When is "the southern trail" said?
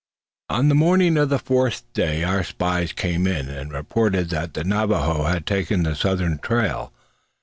5.83-6.91